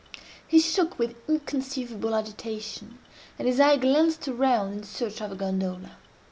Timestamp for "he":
0.47-0.59